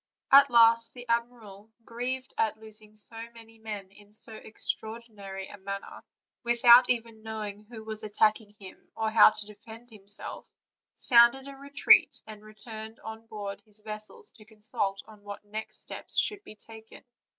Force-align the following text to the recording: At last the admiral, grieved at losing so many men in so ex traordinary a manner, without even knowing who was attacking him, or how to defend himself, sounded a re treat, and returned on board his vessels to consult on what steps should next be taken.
At 0.31 0.49
last 0.49 0.93
the 0.95 1.07
admiral, 1.07 1.69
grieved 1.85 2.33
at 2.35 2.57
losing 2.57 2.97
so 2.97 3.21
many 3.35 3.59
men 3.59 3.91
in 3.91 4.13
so 4.13 4.33
ex 4.35 4.73
traordinary 4.73 5.53
a 5.53 5.59
manner, 5.59 6.01
without 6.41 6.89
even 6.89 7.21
knowing 7.21 7.65
who 7.65 7.83
was 7.83 8.01
attacking 8.01 8.55
him, 8.59 8.91
or 8.95 9.11
how 9.11 9.29
to 9.29 9.45
defend 9.45 9.91
himself, 9.91 10.47
sounded 10.95 11.47
a 11.47 11.55
re 11.55 11.69
treat, 11.69 12.19
and 12.25 12.41
returned 12.41 12.99
on 13.01 13.27
board 13.27 13.61
his 13.61 13.81
vessels 13.81 14.31
to 14.31 14.43
consult 14.45 15.03
on 15.05 15.21
what 15.21 15.43
steps 15.69 16.17
should 16.17 16.39
next 16.39 16.45
be 16.45 16.55
taken. 16.55 17.03